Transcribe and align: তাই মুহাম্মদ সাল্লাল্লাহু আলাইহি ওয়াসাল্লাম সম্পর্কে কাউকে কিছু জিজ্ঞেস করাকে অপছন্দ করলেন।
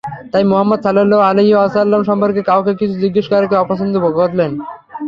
তাই 0.31 0.43
মুহাম্মদ 0.51 0.79
সাল্লাল্লাহু 0.83 1.23
আলাইহি 1.29 1.53
ওয়াসাল্লাম 1.55 2.01
সম্পর্কে 2.09 2.41
কাউকে 2.49 2.71
কিছু 2.79 2.95
জিজ্ঞেস 3.03 3.25
করাকে 3.31 3.55
অপছন্দ 3.57 3.93
করলেন। 4.19 4.51